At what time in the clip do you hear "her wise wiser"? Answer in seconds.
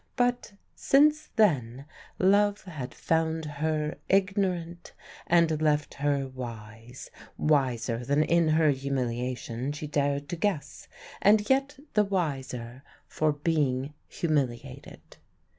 5.93-8.03